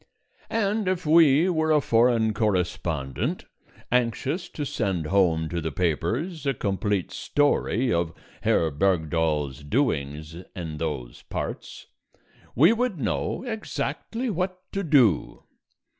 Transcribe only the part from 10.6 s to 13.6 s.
those parts, we would know